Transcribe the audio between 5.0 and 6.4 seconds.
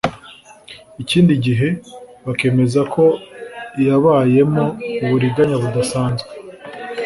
uburiganya budasanzwe